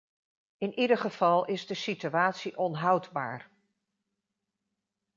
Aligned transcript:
In 0.57 0.79
ieder 0.79 0.97
geval 0.97 1.45
is 1.45 1.67
de 1.67 1.73
situatie 1.73 2.57
onhoudbaar.... 2.57 3.49